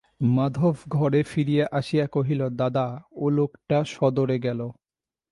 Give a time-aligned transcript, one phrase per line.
[0.35, 2.87] মাধব ঘরে ফিরিয়া আসিয়া কহিল, দাদা,
[3.13, 4.59] ও লোকটা সদরে গেল।